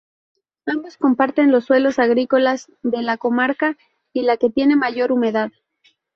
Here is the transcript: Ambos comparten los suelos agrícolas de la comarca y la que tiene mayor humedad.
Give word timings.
Ambos 0.65 0.97
comparten 0.97 1.51
los 1.51 1.65
suelos 1.65 1.99
agrícolas 1.99 2.71
de 2.81 3.03
la 3.03 3.17
comarca 3.17 3.77
y 4.13 4.23
la 4.23 4.37
que 4.37 4.49
tiene 4.49 4.75
mayor 4.75 5.11
humedad. 5.11 5.51